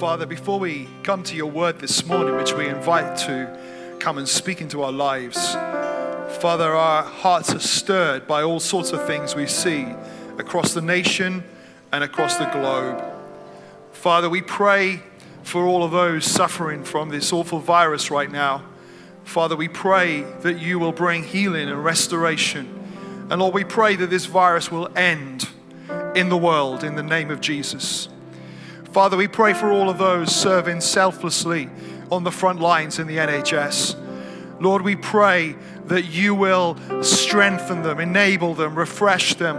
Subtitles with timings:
[0.00, 4.28] Father, before we come to your word this morning, which we invite to come and
[4.28, 5.52] speak into our lives,
[6.40, 9.86] Father, our hearts are stirred by all sorts of things we see
[10.36, 11.44] across the nation
[11.92, 13.04] and across the globe.
[13.92, 15.00] Father, we pray
[15.44, 18.64] for all of those suffering from this awful virus right now.
[19.22, 22.68] Father, we pray that you will bring healing and restoration.
[23.30, 25.48] And Lord, we pray that this virus will end
[26.16, 28.08] in the world in the name of Jesus.
[28.94, 31.68] Father, we pray for all of those serving selflessly
[32.12, 33.96] on the front lines in the NHS.
[34.60, 39.58] Lord, we pray that you will strengthen them, enable them, refresh them,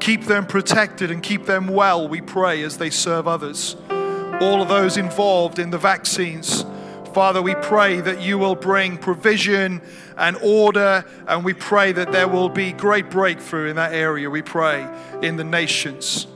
[0.00, 3.74] keep them protected, and keep them well, we pray, as they serve others.
[3.88, 6.66] All of those involved in the vaccines,
[7.14, 9.80] Father, we pray that you will bring provision
[10.18, 14.28] and order, and we pray that there will be great breakthrough in that area.
[14.28, 14.86] We pray
[15.22, 16.26] in the nations.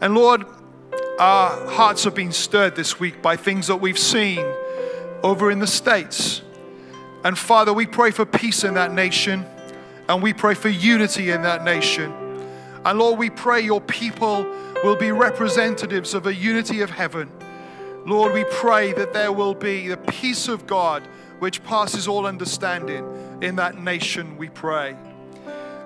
[0.00, 0.44] And Lord,
[1.18, 4.44] our hearts have been stirred this week by things that we've seen
[5.22, 6.42] over in the States.
[7.24, 9.46] And Father, we pray for peace in that nation
[10.08, 12.12] and we pray for unity in that nation.
[12.84, 14.44] And Lord, we pray your people
[14.82, 17.30] will be representatives of a unity of heaven.
[18.04, 21.06] Lord, we pray that there will be the peace of God
[21.38, 23.06] which passes all understanding
[23.40, 24.96] in that nation, we pray.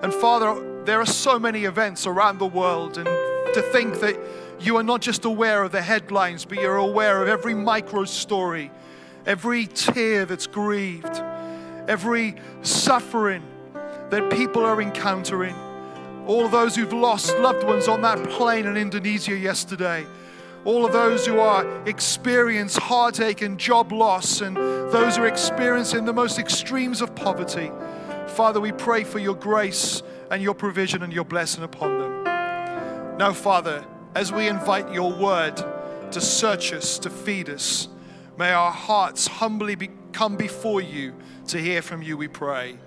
[0.02, 3.06] And Father, there are so many events around the world, and
[3.54, 4.16] to think that
[4.60, 8.70] you are not just aware of the headlines, but you're aware of every micro story,
[9.26, 11.22] every tear that's grieved,
[11.88, 13.42] every suffering
[14.10, 15.54] that people are encountering.
[16.26, 20.04] All those who've lost loved ones on that plane in Indonesia yesterday.
[20.64, 26.04] All of those who are experience heartache and job loss, and those who are experiencing
[26.04, 27.70] the most extremes of poverty.
[28.28, 32.24] Father, we pray for your grace and your provision and your blessing upon them.
[33.16, 33.84] Now, Father,
[34.16, 35.62] as we invite your word
[36.10, 37.86] to search us, to feed us,
[38.38, 41.12] may our hearts humbly be, come before you
[41.46, 42.78] to hear from you, we pray.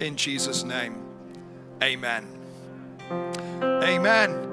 [0.00, 1.02] In Jesus' name,
[1.82, 2.26] amen.
[3.62, 4.46] Amen.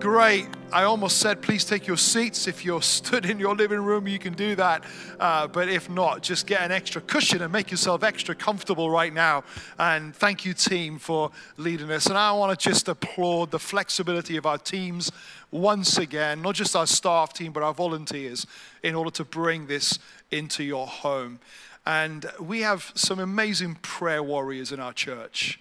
[0.00, 0.48] Great.
[0.72, 2.46] I almost said, please take your seats.
[2.46, 4.84] If you're stood in your living room, you can do that.
[5.18, 9.12] Uh, but if not, just get an extra cushion and make yourself extra comfortable right
[9.12, 9.44] now.
[9.78, 12.06] And thank you, team, for leading us.
[12.06, 15.10] And I want to just applaud the flexibility of our teams
[15.50, 18.46] once again, not just our staff team, but our volunteers,
[18.82, 19.98] in order to bring this
[20.30, 21.40] into your home.
[21.86, 25.58] And we have some amazing prayer warriors in our church.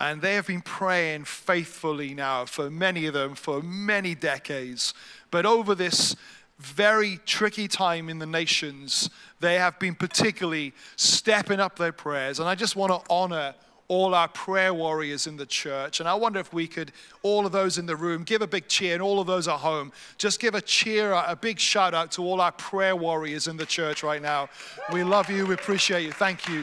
[0.00, 4.92] And they have been praying faithfully now for many of them for many decades.
[5.30, 6.16] But over this
[6.58, 12.38] very tricky time in the nations, they have been particularly stepping up their prayers.
[12.38, 13.54] And I just want to honor
[13.88, 16.00] all our prayer warriors in the church.
[16.00, 18.68] And I wonder if we could, all of those in the room, give a big
[18.68, 22.10] cheer, and all of those at home, just give a cheer, a big shout out
[22.12, 24.48] to all our prayer warriors in the church right now.
[24.92, 26.12] We love you, we appreciate you.
[26.12, 26.62] Thank you.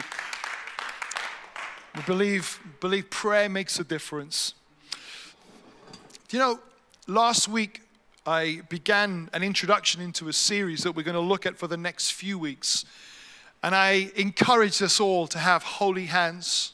[1.94, 4.54] We believe, believe prayer makes a difference.
[6.30, 6.60] You know,
[7.06, 7.82] last week
[8.26, 11.76] I began an introduction into a series that we're going to look at for the
[11.76, 12.84] next few weeks.
[13.62, 16.72] And I encouraged us all to have holy hands.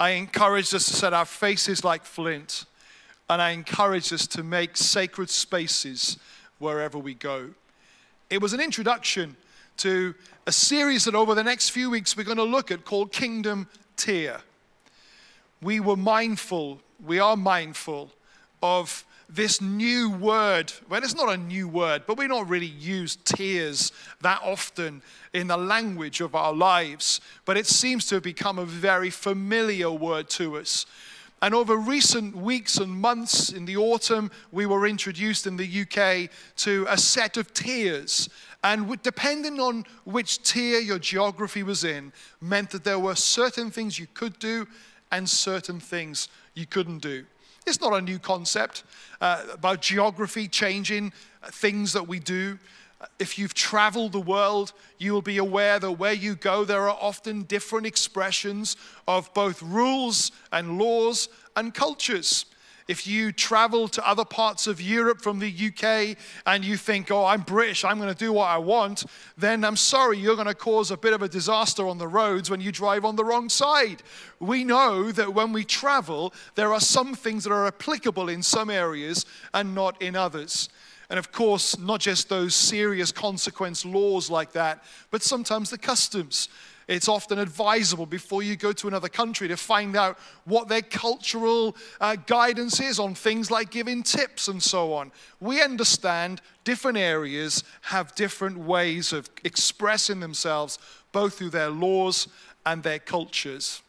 [0.00, 2.64] I encouraged us to set our faces like flint.
[3.28, 6.16] And I encouraged us to make sacred spaces
[6.58, 7.50] wherever we go.
[8.30, 9.36] It was an introduction
[9.76, 10.14] to
[10.46, 13.68] a series that over the next few weeks we're going to look at called Kingdom
[13.96, 14.40] tier.
[15.60, 18.10] We were mindful, we are mindful
[18.62, 19.04] of
[19.34, 20.72] this new word.
[20.88, 25.02] Well, it's not a new word, but we don't really use tiers that often
[25.32, 27.20] in the language of our lives.
[27.44, 30.86] But it seems to have become a very familiar word to us.
[31.42, 36.30] And over recent weeks and months in the autumn, we were introduced in the UK
[36.56, 38.28] to a set of tiers
[38.62, 43.98] and depending on which tier your geography was in, meant that there were certain things
[43.98, 44.66] you could do
[45.10, 47.24] and certain things you couldn't do.
[47.66, 48.84] It's not a new concept
[49.20, 51.12] uh, about geography changing
[51.42, 52.58] uh, things that we do.
[53.18, 56.98] If you've traveled the world, you will be aware that where you go, there are
[57.00, 58.76] often different expressions
[59.08, 62.44] of both rules and laws and cultures.
[62.90, 67.24] If you travel to other parts of Europe from the UK and you think, oh,
[67.24, 69.04] I'm British, I'm going to do what I want,
[69.38, 72.50] then I'm sorry, you're going to cause a bit of a disaster on the roads
[72.50, 74.02] when you drive on the wrong side.
[74.40, 78.70] We know that when we travel, there are some things that are applicable in some
[78.70, 80.68] areas and not in others.
[81.10, 84.82] And of course, not just those serious consequence laws like that,
[85.12, 86.48] but sometimes the customs
[86.90, 91.76] it's often advisable before you go to another country to find out what their cultural
[92.00, 95.12] uh, guidance is on things like giving tips and so on.
[95.40, 100.80] We understand different areas have different ways of expressing themselves,
[101.12, 102.26] both through their laws
[102.66, 103.82] and their cultures.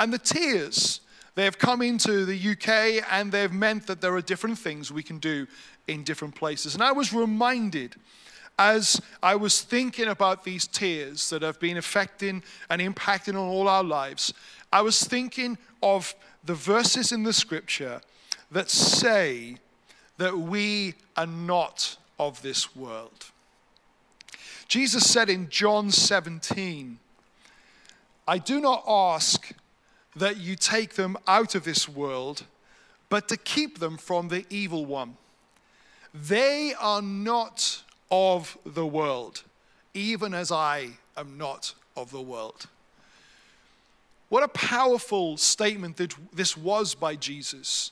[0.00, 1.00] And the tiers.
[1.34, 5.02] they have come into the UK and they've meant that there are different things we
[5.02, 5.46] can do
[5.86, 6.74] in different places.
[6.74, 7.96] And I was reminded
[8.58, 13.68] as I was thinking about these tiers that have been affecting and impacting on all
[13.68, 14.32] our lives,
[14.72, 16.14] I was thinking of
[16.44, 18.00] the verses in the scripture
[18.50, 19.56] that say
[20.18, 23.30] that we are not of this world.
[24.68, 26.98] Jesus said in John 17,
[28.26, 29.52] I do not ask
[30.14, 32.44] that you take them out of this world,
[33.08, 35.16] but to keep them from the evil one.
[36.14, 39.42] They are not of the world,
[39.94, 42.66] even as I am not of the world.
[44.28, 47.90] What a powerful statement that this was by Jesus,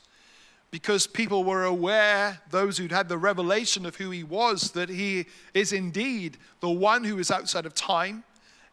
[0.69, 5.25] because people were aware, those who'd had the revelation of who he was, that he
[5.53, 8.23] is indeed the one who is outside of time,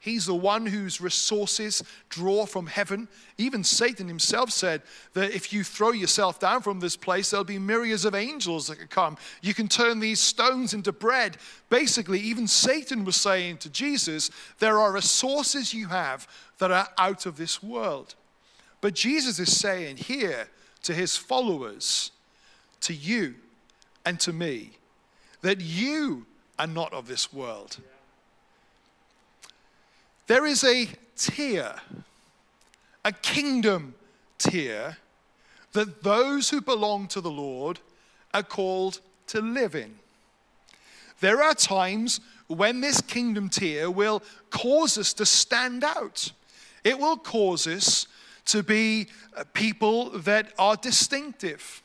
[0.00, 3.08] He's the one whose resources draw from heaven.
[3.36, 4.82] Even Satan himself said
[5.14, 8.78] that if you throw yourself down from this place, there'll be myriads of angels that
[8.78, 9.16] could come.
[9.42, 11.36] You can turn these stones into bread.
[11.68, 14.30] Basically, even Satan was saying to Jesus,
[14.60, 16.28] There are resources you have
[16.58, 18.14] that are out of this world.
[18.80, 20.48] But Jesus is saying here
[20.84, 22.12] to his followers,
[22.82, 23.34] to you
[24.06, 24.78] and to me,
[25.42, 27.78] that you are not of this world.
[27.80, 27.97] Yeah.
[30.28, 30.86] There is a
[31.16, 31.74] tier,
[33.02, 33.94] a kingdom
[34.36, 34.98] tier,
[35.72, 37.80] that those who belong to the Lord
[38.34, 39.98] are called to live in.
[41.20, 46.30] There are times when this kingdom tier will cause us to stand out.
[46.84, 48.06] It will cause us
[48.46, 51.82] to be uh, people that are distinctive.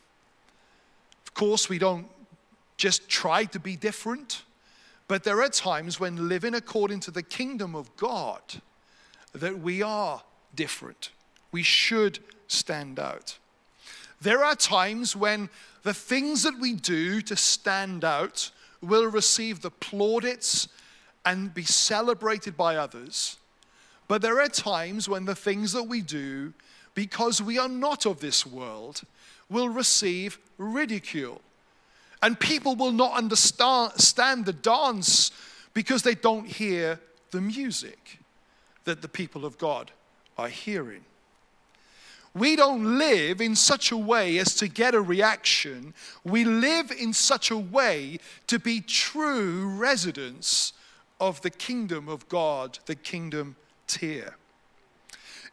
[1.26, 2.08] Of course, we don't
[2.76, 4.44] just try to be different.
[5.08, 8.42] But there are times when living according to the kingdom of God
[9.34, 10.24] that we are
[10.56, 11.12] different.
[11.52, 13.38] We should stand out.
[14.22, 15.50] There are times when
[15.84, 18.52] the things that we do to stand out
[18.82, 20.68] will receive the plaudits
[21.26, 23.38] and be celebrated by others.
[24.08, 26.54] But there are times when the things that we do,
[26.94, 29.02] because we are not of this world,
[29.50, 31.42] will receive ridicule
[32.24, 35.30] and people will not understand the dance
[35.74, 36.98] because they don't hear
[37.32, 38.20] the music
[38.86, 39.92] that the people of God
[40.38, 41.04] are hearing.
[42.34, 45.94] We don't live in such a way as to get a reaction.
[46.24, 50.72] We live in such a way to be true residents
[51.20, 54.38] of the kingdom of God, the kingdom tier.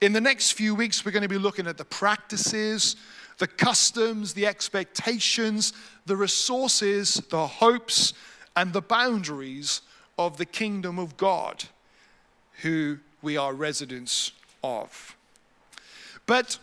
[0.00, 2.96] In the next few weeks, we're going to be looking at the practices,
[3.40, 5.72] the customs, the expectations,
[6.04, 8.12] the resources, the hopes,
[8.54, 9.80] and the boundaries
[10.18, 11.64] of the kingdom of God,
[12.60, 14.32] who we are residents
[14.62, 15.16] of.
[16.26, 16.58] But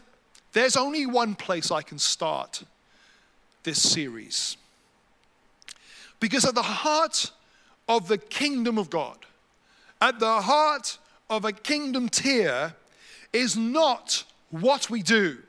[0.53, 2.63] there's only one place I can start
[3.63, 4.55] this series.
[6.19, 7.31] Because at the heart
[7.89, 9.17] of the kingdom of God,
[9.99, 12.75] at the heart of a kingdom tier,
[13.33, 15.39] is not what we do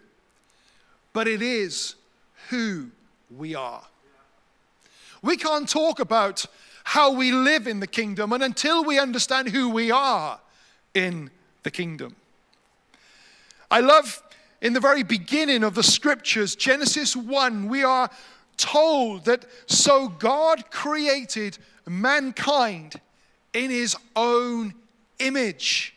[1.18, 1.96] but it is
[2.48, 2.86] who
[3.36, 3.82] we are.
[5.20, 6.46] We can't talk about
[6.84, 10.38] how we live in the kingdom and until we understand who we are
[10.94, 11.30] in
[11.64, 12.14] the kingdom.
[13.68, 14.22] I love
[14.60, 18.10] in the very beginning of the scriptures, Genesis 1, we are
[18.56, 23.00] told that so God created mankind
[23.52, 24.72] in his own
[25.18, 25.96] image.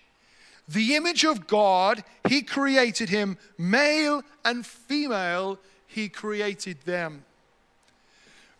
[0.74, 7.25] The image of God, He created him, male and female, He created them.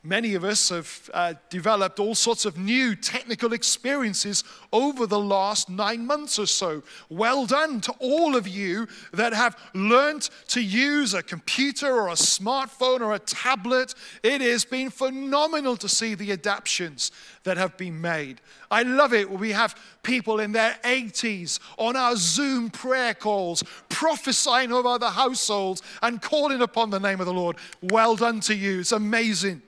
[0.04, 4.44] Many of us have uh, developed all sorts of new technical experiences
[4.74, 6.82] over the last nine months or so.
[7.10, 12.14] Well done to all of you that have learned to use a computer or a
[12.14, 13.94] smartphone or a tablet.
[14.24, 17.12] It has been phenomenal to see the adaptations
[17.44, 18.42] that have been made.
[18.72, 23.64] I love it when we have people in their 80s on our Zoom prayer calls
[23.90, 27.58] prophesying over the households and calling upon the name of the Lord.
[27.84, 28.80] Well done to you.
[28.80, 29.62] It's amazing.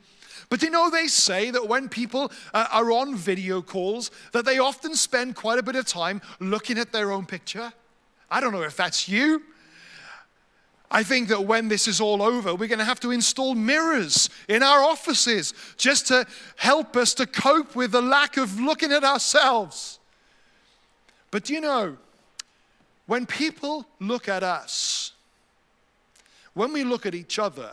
[0.54, 4.60] But you know, they say that when people uh, are on video calls, that they
[4.60, 7.74] often spend quite a bit of time looking at their own picture.
[8.30, 9.42] I don't know if that's you.
[10.92, 14.30] I think that when this is all over, we're going to have to install mirrors
[14.48, 16.24] in our offices just to
[16.56, 19.98] help us to cope with the lack of looking at ourselves.
[21.32, 21.98] But do you know,
[23.08, 25.14] when people look at us,
[26.54, 27.72] when we look at each other,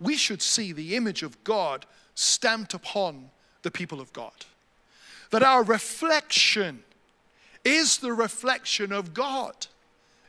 [0.00, 3.30] we should see the image of God stamped upon
[3.62, 4.32] the people of God.
[5.30, 6.82] That our reflection
[7.64, 9.66] is the reflection of God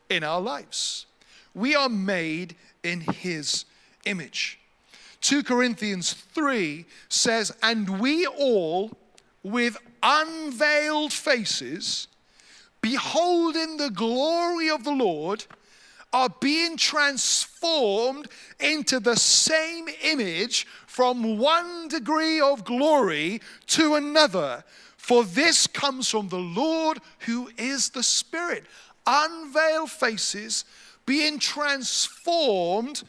[0.09, 1.05] in our lives.
[1.53, 3.65] We are made in His
[4.05, 4.59] image.
[5.21, 8.91] 2 Corinthians 3 says, And we all,
[9.43, 12.07] with unveiled faces,
[12.81, 15.45] beholding the glory of the Lord,
[16.11, 18.27] are being transformed
[18.59, 24.63] into the same image from one degree of glory to another.
[24.97, 28.65] For this comes from the Lord who is the Spirit.
[29.05, 30.65] Unveiled faces
[31.05, 33.03] being transformed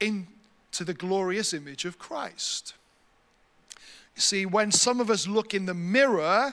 [0.00, 2.74] into the glorious image of Christ.
[4.14, 6.52] You see, when some of us look in the mirror,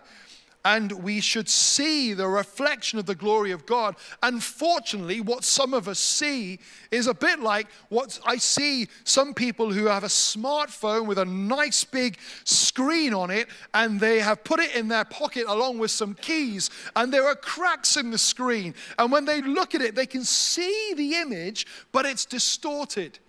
[0.66, 3.96] and we should see the reflection of the glory of God.
[4.24, 9.72] Unfortunately, what some of us see is a bit like what I see some people
[9.72, 14.60] who have a smartphone with a nice big screen on it, and they have put
[14.60, 18.74] it in their pocket along with some keys, and there are cracks in the screen.
[18.98, 23.20] And when they look at it, they can see the image, but it's distorted,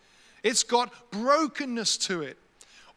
[0.43, 2.39] it's got brokenness to it.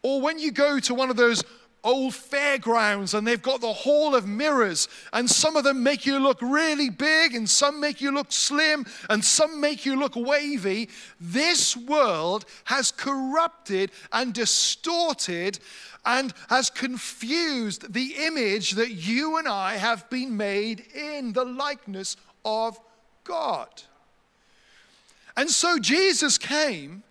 [0.02, 1.44] Or when you go to one of those
[1.82, 6.18] old fairgrounds and they've got the hall of mirrors and some of them make you
[6.18, 10.88] look really big and some make you look slim and some make you look wavy.
[11.20, 15.58] This world has corrupted and distorted
[16.04, 22.16] and has confused the image that you and I have been made in the likeness
[22.44, 22.78] of
[23.24, 23.68] God.
[25.36, 27.02] And so Jesus came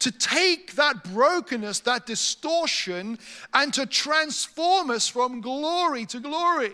[0.00, 3.18] to take that brokenness, that distortion,
[3.52, 6.72] and to transform us from glory to glory,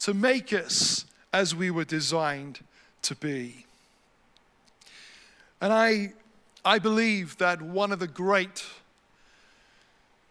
[0.00, 2.60] to make us as we were designed
[3.02, 3.66] to be.
[5.60, 6.12] And I,
[6.64, 8.64] I believe that one of the great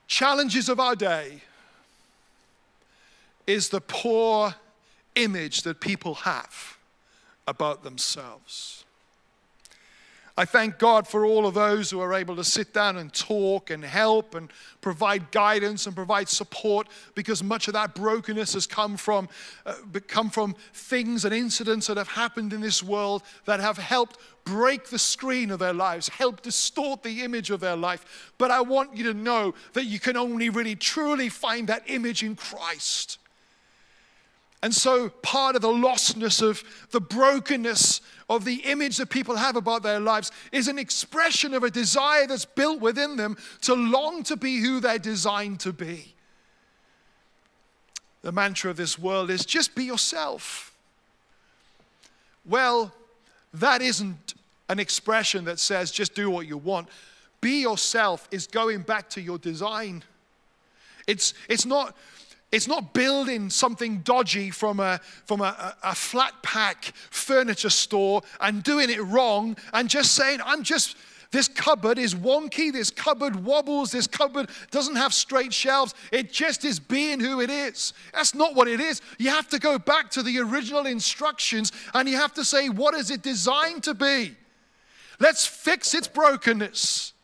[0.07, 1.41] challenges of our day
[3.47, 4.55] is the poor
[5.15, 6.77] image that people have
[7.47, 8.84] about themselves.
[10.37, 13.69] I thank God for all of those who are able to sit down and talk
[13.69, 14.51] and help and
[14.81, 19.29] provide guidance and provide support because much of that brokenness has come from,
[19.65, 19.75] uh,
[20.07, 24.89] come from things and incidents that have happened in this world that have helped break
[24.89, 28.33] the screen of their lives, help distort the image of their life.
[28.37, 32.23] But I want you to know that you can only really truly find that image
[32.23, 33.19] in Christ.
[34.63, 39.55] And so, part of the lostness of the brokenness of the image that people have
[39.55, 44.23] about their lives is an expression of a desire that's built within them to long
[44.23, 46.15] to be who they're designed to be.
[48.23, 50.73] The mantra of this world is just be yourself.
[52.43, 52.91] Well,
[53.53, 54.33] that isn't
[54.67, 56.89] an expression that says just do what you want.
[57.39, 60.03] Be yourself is going back to your design.
[61.05, 61.95] It's, it's not
[62.55, 68.63] it's not building something dodgy from a, from a, a, flat pack furniture store and
[68.63, 70.95] doing it wrong and just saying, I'm just,
[71.31, 75.93] this cupboard is wonky, this cupboard wobbles, this cupboard doesn't have straight shelves.
[76.13, 77.91] It just is being who it is.
[78.13, 79.01] That's not what it is.
[79.19, 82.93] You have to go back to the original instructions and you have to say, what
[82.93, 84.33] is it designed to be?
[85.19, 87.14] Let's fix its brokenness.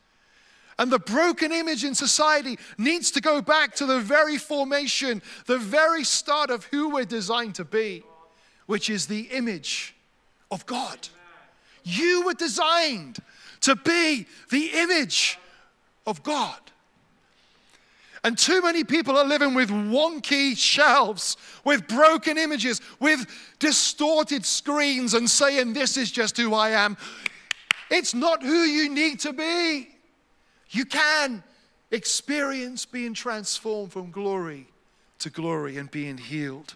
[0.82, 5.56] And the broken image in society needs to go back to the very formation, the
[5.56, 8.02] very start of who we're designed to be,
[8.66, 9.94] which is the image
[10.50, 11.08] of God.
[11.84, 13.20] You were designed
[13.60, 15.38] to be the image
[16.04, 16.58] of God.
[18.24, 23.24] And too many people are living with wonky shelves, with broken images, with
[23.60, 26.96] distorted screens, and saying, This is just who I am.
[27.88, 29.91] It's not who you need to be.
[30.72, 31.44] You can
[31.90, 34.66] experience being transformed from glory
[35.20, 36.74] to glory and being healed.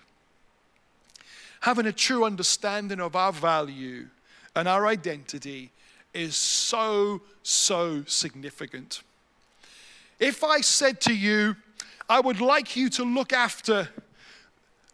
[1.61, 4.07] Having a true understanding of our value
[4.55, 5.71] and our identity
[6.13, 9.03] is so, so significant.
[10.21, 11.57] If I said to you,
[12.09, 13.89] I would like you to look after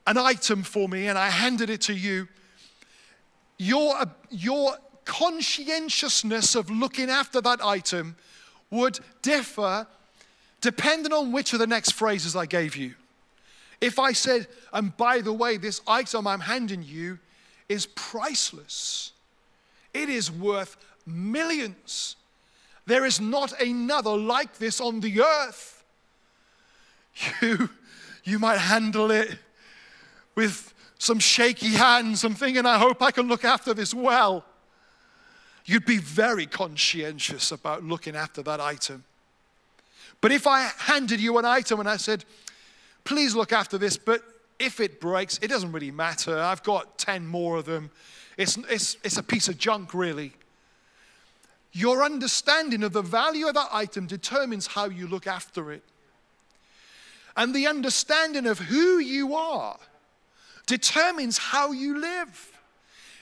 [0.06, 2.28] an item for me and I handed it to you,
[3.58, 3.94] your,
[4.30, 8.16] your conscientiousness of looking after that item
[8.72, 9.86] would differ
[10.60, 12.94] depending on which of the next phrases I gave you.
[13.80, 17.18] If I said, and by the way, this item I'm handing you
[17.68, 19.12] is priceless,
[19.92, 22.16] it is worth millions.
[22.86, 25.84] There is not another like this on the earth.
[27.42, 27.68] You,
[28.24, 29.36] you might handle it
[30.34, 32.24] with some shaky hands.
[32.24, 34.44] I'm thinking, I hope I can look after this well.
[35.64, 39.04] You'd be very conscientious about looking after that item.
[40.20, 42.24] But if I handed you an item and I said,
[43.04, 44.22] please look after this, but
[44.58, 46.38] if it breaks, it doesn't really matter.
[46.38, 47.90] I've got 10 more of them.
[48.36, 50.32] It's, it's, it's a piece of junk, really.
[51.72, 55.82] Your understanding of the value of that item determines how you look after it.
[57.36, 59.78] And the understanding of who you are
[60.66, 62.51] determines how you live.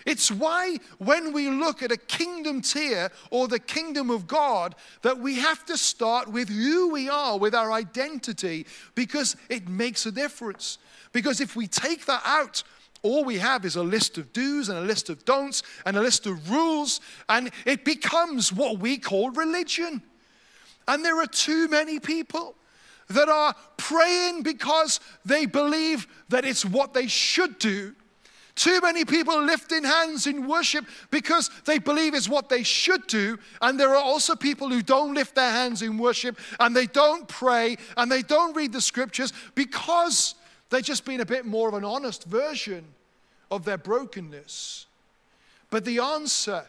[0.06, 5.18] It's why when we look at a kingdom tier or the kingdom of God, that
[5.18, 10.12] we have to start with who we are, with our identity, because it makes a
[10.12, 10.78] difference.
[11.12, 12.62] Because if we take that out,
[13.02, 16.00] all we have is a list of do's and a list of don'ts and a
[16.00, 20.02] list of rules, and it becomes what we call religion.
[20.86, 22.56] And there are too many people
[23.08, 27.94] that are praying because they believe that it's what they should do.
[28.54, 33.38] Too many people lifting hands in worship because they believe it's what they should do.
[33.62, 37.26] And there are also people who don't lift their hands in worship and they don't
[37.28, 40.34] pray and they don't read the scriptures because
[40.68, 42.84] they've just been a bit more of an honest version
[43.50, 44.86] of their brokenness.
[45.70, 46.64] But the answer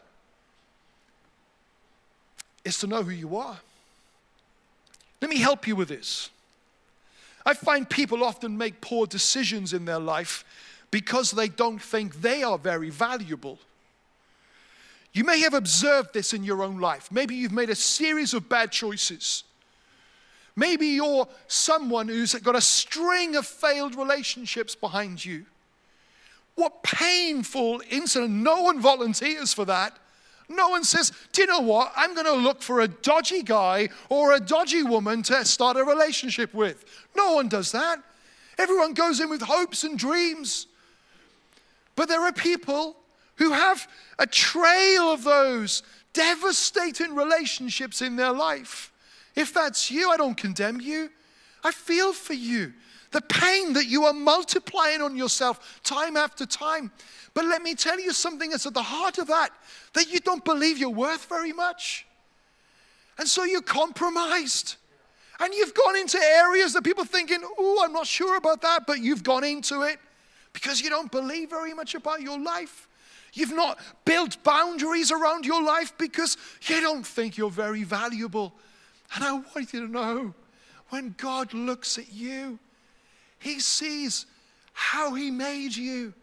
[2.63, 3.59] is to know who you are.
[5.21, 6.29] Let me help you with this.
[7.45, 10.45] I find people often make poor decisions in their life
[10.91, 13.57] because they don't think they are very valuable.
[15.13, 17.09] You may have observed this in your own life.
[17.11, 19.43] Maybe you've made a series of bad choices.
[20.55, 25.45] Maybe you're someone who's got a string of failed relationships behind you.
[26.55, 28.31] What painful incident.
[28.31, 29.97] No one volunteers for that.
[30.49, 31.93] No one says, Do you know what?
[31.95, 35.83] I'm going to look for a dodgy guy or a dodgy woman to start a
[35.83, 36.83] relationship with.
[37.15, 37.99] No one does that.
[38.57, 40.67] Everyone goes in with hopes and dreams.
[41.95, 42.95] But there are people
[43.35, 43.87] who have
[44.19, 45.83] a trail of those
[46.13, 48.91] devastating relationships in their life.
[49.35, 51.09] If that's you, I don't condemn you.
[51.63, 52.73] I feel for you.
[53.11, 56.91] The pain that you are multiplying on yourself time after time.
[57.33, 59.49] But let me tell you something that's at the heart of that
[59.93, 62.05] that you don't believe you're worth very much.
[63.17, 64.75] And so you're compromised.
[65.39, 68.99] And you've gone into areas that people thinking, oh, I'm not sure about that, but
[68.99, 69.99] you've gone into it
[70.53, 72.87] because you don't believe very much about your life.
[73.33, 78.53] You've not built boundaries around your life because you don't think you're very valuable.
[79.15, 80.33] And I want you to know
[80.89, 82.59] when God looks at you,
[83.39, 84.25] He sees
[84.73, 86.13] how He made you.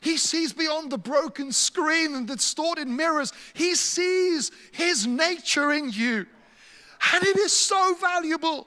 [0.00, 3.32] He sees beyond the broken screen and the distorted mirrors.
[3.54, 6.26] He sees His nature in you.
[7.12, 8.66] And it is so valuable.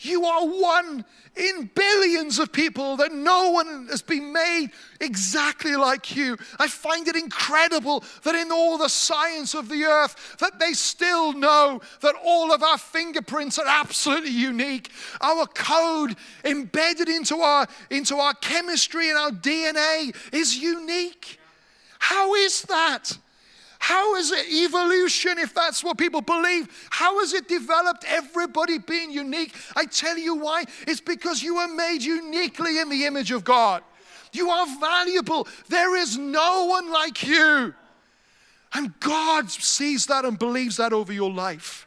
[0.00, 1.04] You are one
[1.36, 6.36] in billions of people that no one has been made exactly like you.
[6.58, 11.32] I find it incredible that in all the science of the earth that they still
[11.32, 14.90] know that all of our fingerprints are absolutely unique.
[15.20, 21.38] Our code embedded into our into our chemistry and our DNA is unique.
[21.98, 23.18] How is that?
[23.78, 26.68] How is it evolution if that's what people believe?
[26.90, 29.54] How has it developed everybody being unique?
[29.74, 30.64] I tell you why.
[30.86, 33.82] It's because you were made uniquely in the image of God.
[34.32, 35.46] You are valuable.
[35.68, 37.74] There is no one like you.
[38.72, 41.86] And God sees that and believes that over your life.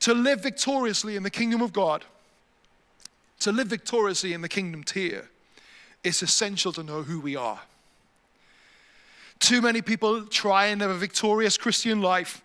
[0.00, 2.04] To live victoriously in the kingdom of God,
[3.40, 5.28] to live victoriously in the kingdom tier,
[6.04, 7.60] it's essential to know who we are.
[9.38, 12.42] Too many people try and live a victorious Christian life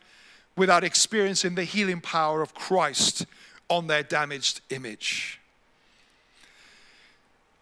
[0.55, 3.25] without experiencing the healing power of Christ
[3.69, 5.39] on their damaged image.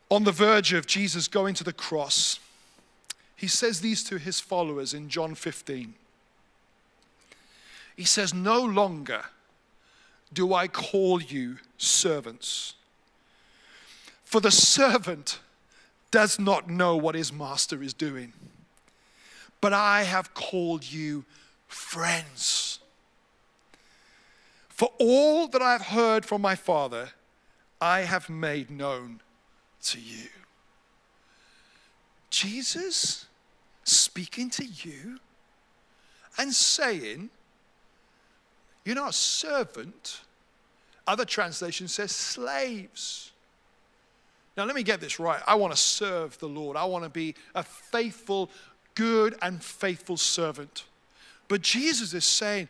[0.10, 2.40] On the verge of Jesus going to the cross,
[3.36, 5.94] he says these to his followers in John 15.
[7.96, 9.24] He says, No longer
[10.34, 12.74] do I call you servants,
[14.24, 15.40] for the servant
[16.10, 18.34] does not know what his master is doing
[19.62, 21.24] but I have called you
[21.68, 22.80] friends.
[24.70, 27.12] For all that I have heard from my Father,
[27.80, 29.22] I have made known
[29.84, 30.28] to you.
[32.32, 33.28] Jesus
[33.84, 35.20] speaking to you
[36.38, 37.30] and saying,
[38.86, 40.22] You're not a servant.
[41.06, 43.32] Other translation says slaves.
[44.58, 45.42] Now, let me get this right.
[45.48, 46.76] I want to serve the Lord.
[46.76, 48.50] I want to be a faithful
[49.02, 50.84] good and faithful servant.
[51.48, 52.70] But Jesus is saying,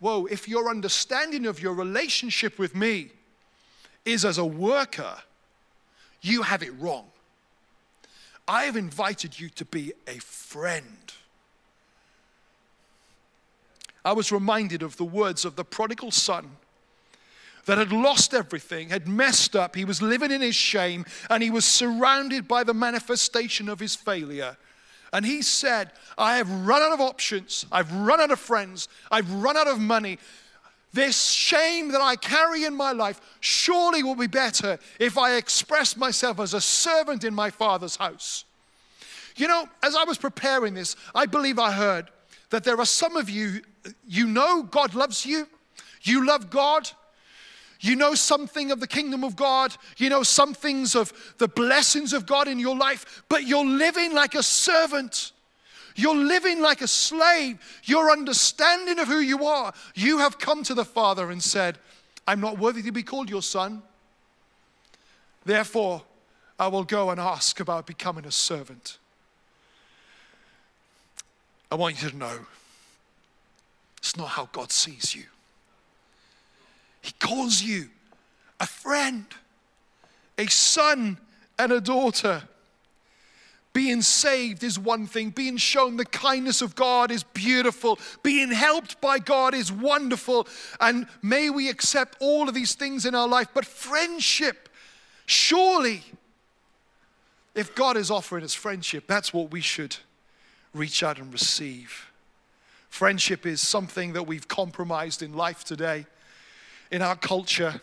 [0.00, 3.10] Whoa, if your understanding of your relationship with me
[4.06, 5.16] is as a worker,
[6.22, 7.04] you have it wrong.
[8.48, 11.12] I have invited you to be a friend.
[14.02, 16.52] I was reminded of the words of the prodigal son
[17.66, 19.76] that had lost everything, had messed up.
[19.76, 23.94] He was living in his shame, and he was surrounded by the manifestation of his
[23.94, 24.56] failure.
[25.16, 27.64] And he said, I have run out of options.
[27.72, 28.86] I've run out of friends.
[29.10, 30.18] I've run out of money.
[30.92, 35.96] This shame that I carry in my life surely will be better if I express
[35.96, 38.44] myself as a servant in my father's house.
[39.36, 42.10] You know, as I was preparing this, I believe I heard
[42.50, 43.62] that there are some of you,
[44.06, 45.48] you know God loves you,
[46.02, 46.90] you love God,
[47.80, 52.12] you know something of the kingdom of God, you know some things of the blessings
[52.12, 55.32] of God in your life, but you're living like a servant.
[55.94, 57.58] You're living like a slave.
[57.84, 59.72] Your understanding of who you are.
[59.94, 61.78] You have come to the Father and said,
[62.26, 63.82] I'm not worthy to be called your son.
[65.44, 66.02] Therefore,
[66.58, 68.98] I will go and ask about becoming a servant.
[71.70, 72.38] I want you to know
[73.98, 75.24] it's not how God sees you.
[77.06, 77.88] He calls you
[78.58, 79.26] a friend,
[80.36, 81.18] a son,
[81.56, 82.42] and a daughter.
[83.72, 85.30] Being saved is one thing.
[85.30, 88.00] Being shown the kindness of God is beautiful.
[88.24, 90.48] Being helped by God is wonderful.
[90.80, 93.46] And may we accept all of these things in our life.
[93.54, 94.68] But friendship,
[95.26, 96.02] surely,
[97.54, 99.96] if God is offering us friendship, that's what we should
[100.74, 102.10] reach out and receive.
[102.88, 106.06] Friendship is something that we've compromised in life today,
[106.90, 107.80] in our culture.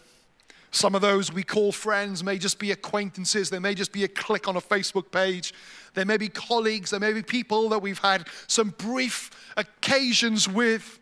[0.72, 4.08] Some of those we call friends may just be acquaintances, they may just be a
[4.08, 5.54] click on a Facebook page,
[5.94, 11.00] there may be colleagues, there may be people that we've had some brief occasions with.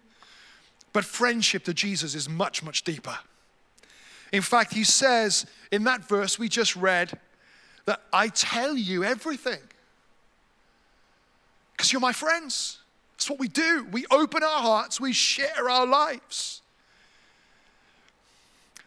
[0.94, 3.18] But friendship to Jesus is much, much deeper.
[4.34, 7.18] In fact, he says in that verse we just read
[7.86, 9.60] that I tell you everything
[11.72, 12.80] because you're my friends.
[13.14, 13.88] That's what we do.
[13.92, 16.62] We open our hearts, we share our lives.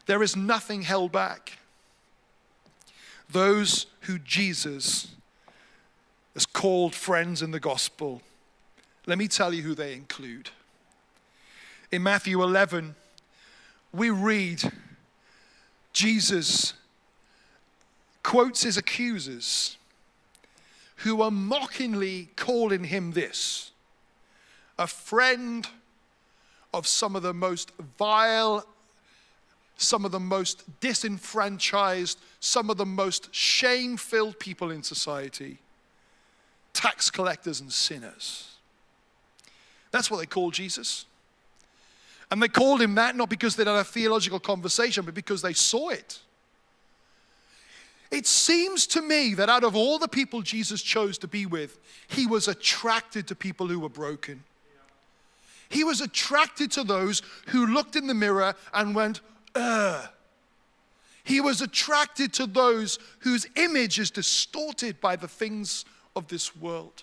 [0.07, 1.59] There is nothing held back.
[3.31, 5.09] Those who Jesus
[6.35, 8.23] has called friends in the gospel,
[9.07, 10.51] let me tell you who they include.
[11.91, 12.95] In Matthew 11,
[13.93, 14.73] we read
[15.93, 16.75] Jesus
[18.23, 19.77] quotes his accusers
[20.97, 23.71] who are mockingly calling him this
[24.79, 25.69] a friend
[26.73, 28.67] of some of the most vile,
[29.77, 35.59] some of the most disenfranchised, some of the most shame filled people in society
[36.75, 38.57] tax collectors and sinners.
[39.93, 41.07] That's what they call Jesus.
[42.31, 45.53] And they called him that not because they had a theological conversation, but because they
[45.53, 46.19] saw it.
[48.11, 51.79] It seems to me that out of all the people Jesus chose to be with,
[52.09, 54.43] he was attracted to people who were broken.
[55.69, 59.21] He was attracted to those who looked in the mirror and went,
[59.55, 60.09] ugh.
[61.25, 67.03] He was attracted to those whose image is distorted by the things of this world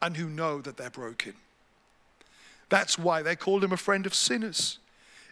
[0.00, 1.34] and who know that they're broken.
[2.68, 4.78] That's why they called him a friend of sinners.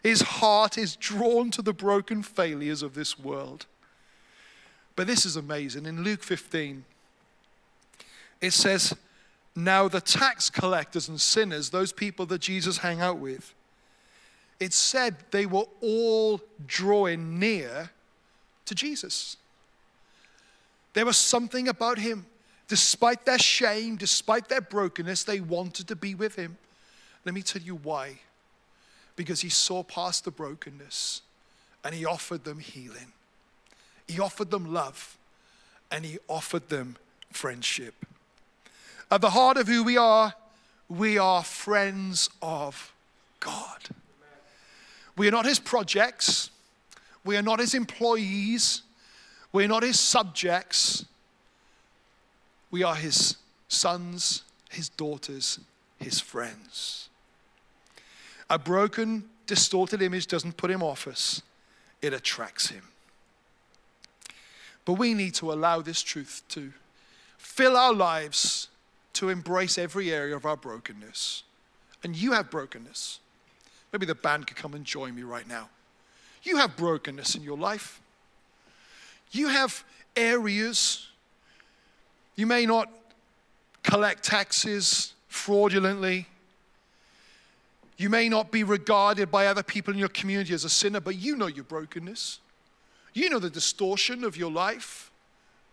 [0.02, 3.66] His heart is drawn to the broken failures of this world.
[4.96, 5.86] But this is amazing.
[5.86, 6.84] In Luke 15,
[8.40, 8.94] it says,
[9.54, 13.54] Now the tax collectors and sinners, those people that Jesus hang out with,
[14.60, 17.90] it said they were all drawing near
[18.64, 19.36] to Jesus.
[20.94, 22.26] There was something about him.
[22.66, 26.58] Despite their shame, despite their brokenness, they wanted to be with him.
[27.24, 28.18] Let me tell you why.
[29.16, 31.22] Because he saw past the brokenness
[31.84, 33.12] and he offered them healing.
[34.06, 35.16] He offered them love
[35.90, 36.96] and he offered them
[37.32, 37.94] friendship.
[39.10, 40.34] At the heart of who we are,
[40.88, 42.92] we are friends of
[43.40, 43.88] God.
[45.18, 46.50] We are not his projects,
[47.24, 48.82] we are not his employees,
[49.52, 51.04] we are not his subjects.
[52.70, 53.36] We are his
[53.68, 55.58] sons, his daughters,
[55.98, 57.08] his friends.
[58.50, 61.42] A broken, distorted image doesn't put him off us,
[62.02, 62.84] it attracts him.
[64.84, 66.72] But we need to allow this truth to
[67.36, 68.68] fill our lives
[69.14, 71.42] to embrace every area of our brokenness.
[72.04, 73.20] And you have brokenness.
[73.92, 75.68] Maybe the band could come and join me right now.
[76.42, 78.00] You have brokenness in your life.
[79.32, 79.84] You have
[80.16, 81.06] areas.
[82.36, 82.90] You may not
[83.82, 86.26] collect taxes fraudulently.
[87.96, 91.16] You may not be regarded by other people in your community as a sinner, but
[91.16, 92.38] you know your brokenness.
[93.12, 95.10] You know the distortion of your life.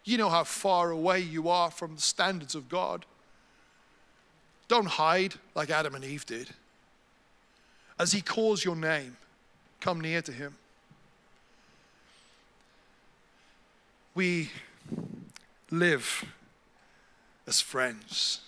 [0.04, 3.06] You know how far away you are from the standards of God.
[4.68, 6.50] Don't hide like Adam and Eve did.
[7.98, 9.18] As He calls your name,
[9.80, 10.56] come near to Him.
[14.14, 14.50] We
[15.72, 16.26] live
[17.48, 18.42] as friends,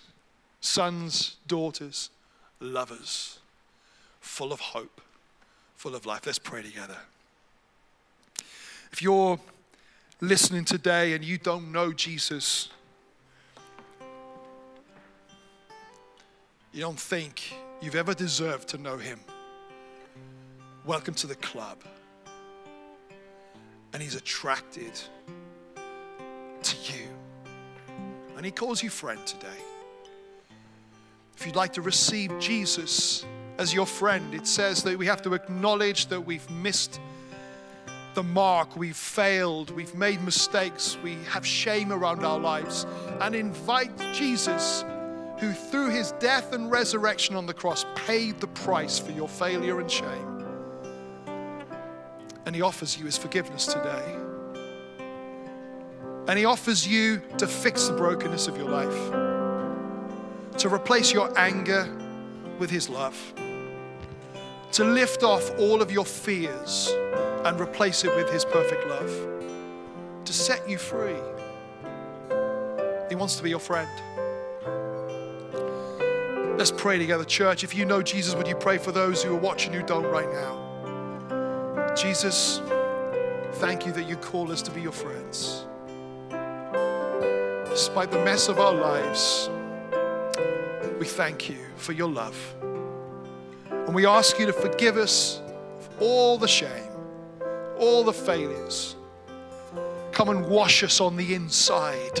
[0.60, 2.10] sons, daughters,
[2.60, 3.38] lovers,
[4.20, 5.00] full of hope,
[5.76, 6.26] full of life.
[6.26, 6.96] Let's pray together.
[8.90, 9.38] If you're
[10.20, 12.70] listening today and you don't know Jesus,
[16.72, 19.20] you don't think you've ever deserved to know him,
[20.88, 21.76] welcome to the club.
[23.92, 24.98] And he's attracted
[26.62, 27.06] to you.
[28.36, 29.60] And he calls you friend today.
[31.36, 33.26] If you'd like to receive Jesus
[33.58, 36.98] as your friend, it says that we have to acknowledge that we've missed
[38.14, 42.86] the mark, we've failed, we've made mistakes, we have shame around our lives,
[43.20, 44.86] and invite Jesus,
[45.38, 49.80] who through his death and resurrection on the cross paid the price for your failure
[49.80, 50.27] and shame.
[52.48, 54.16] And he offers you his forgiveness today.
[56.28, 59.12] And he offers you to fix the brokenness of your life,
[60.56, 61.86] to replace your anger
[62.58, 63.34] with his love,
[64.72, 66.90] to lift off all of your fears
[67.44, 69.10] and replace it with His perfect love
[70.24, 71.16] to set you free.
[73.08, 73.88] He wants to be your friend.
[76.58, 77.62] Let's pray together, church.
[77.62, 80.30] If you know Jesus, would you pray for those who are watching who don't right
[80.32, 80.67] now?
[82.00, 82.60] Jesus,
[83.54, 85.66] thank you that you call us to be your friends.
[87.70, 89.50] Despite the mess of our lives,
[90.98, 92.36] we thank you for your love.
[93.70, 95.40] And we ask you to forgive us
[96.00, 96.88] all the shame
[97.78, 98.96] all the failures.
[100.12, 102.20] Come and wash us on the inside.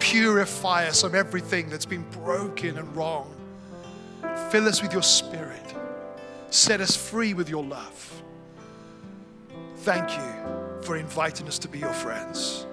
[0.00, 3.32] Purify us of everything that's been broken and wrong.
[4.50, 5.74] Fill us with your spirit.
[6.50, 8.22] Set us free with your love.
[9.84, 12.66] Thank you for inviting us to be your friends.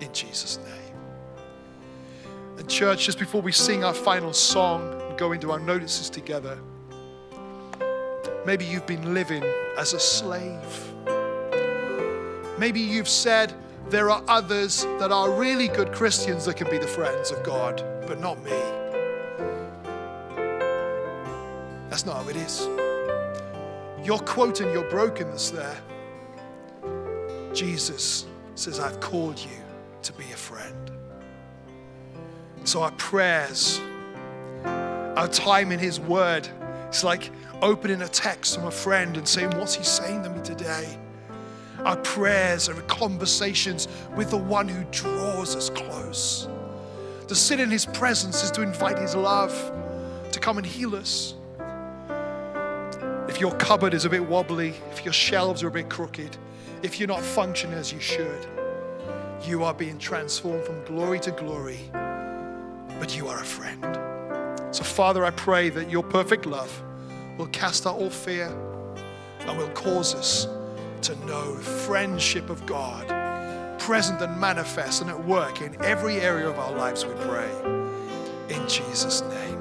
[0.00, 2.28] In Jesus' name.
[2.58, 6.58] And, church, just before we sing our final song and go into our notices together,
[8.44, 9.44] maybe you've been living
[9.76, 10.88] as a slave
[12.58, 13.54] Maybe you've said,
[13.88, 17.84] there are others that are really good Christians that can be the friends of God,
[18.04, 18.50] but not me.
[21.88, 22.66] That's not how it is.
[24.04, 25.80] You're quoting your brokenness there.
[27.54, 29.62] Jesus says, I've called you
[30.02, 30.90] to be a friend.
[32.64, 33.80] So our prayers,
[34.64, 36.48] our time in His Word,
[36.88, 37.30] it's like
[37.62, 40.98] opening a text from a friend and saying, What's He saying to me today?
[41.84, 46.48] Our prayers are conversations with the one who draws us close.
[47.28, 49.52] To sit in his presence is to invite his love
[50.32, 51.34] to come and heal us.
[53.28, 56.36] If your cupboard is a bit wobbly, if your shelves are a bit crooked,
[56.82, 58.46] if you're not functioning as you should,
[59.44, 61.80] you are being transformed from glory to glory,
[62.98, 63.84] but you are a friend.
[64.74, 66.82] So, Father, I pray that your perfect love
[67.36, 68.46] will cast out all fear
[69.40, 70.46] and will cause us
[71.02, 73.08] to know friendship of God,
[73.78, 77.50] present and manifest and at work in every area of our lives, we pray.
[78.50, 79.57] In Jesus' name.